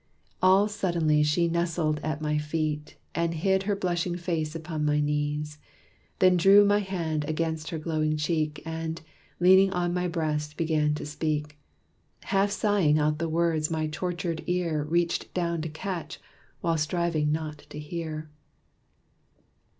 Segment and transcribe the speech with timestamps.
[0.41, 5.59] All suddenly she nestled at my feet, And hid her blushing face upon my knees.
[6.17, 8.99] Then drew my hand against her glowing cheek, And,
[9.39, 11.59] leaning on my breast, began to speak,
[12.23, 16.19] Half sighing out the words my tortured ear Reached down to catch,
[16.61, 18.31] while striving not to hear.